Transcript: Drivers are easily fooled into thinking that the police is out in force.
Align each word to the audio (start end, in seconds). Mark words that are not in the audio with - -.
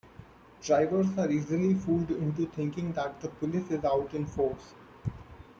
Drivers 0.63 1.15
are 1.19 1.29
easily 1.29 1.75
fooled 1.75 2.09
into 2.09 2.47
thinking 2.47 2.91
that 2.93 3.21
the 3.21 3.27
police 3.29 3.69
is 3.69 3.85
out 3.85 4.11
in 4.15 4.25
force. 4.25 4.73